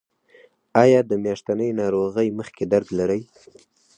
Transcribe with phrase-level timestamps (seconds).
[0.83, 3.21] ایا د میاشتنۍ ناروغۍ مخکې درد لرئ؟